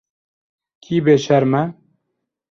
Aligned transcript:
Kî 0.83 0.95
bêşerm 1.05 1.51
e? 1.63 1.63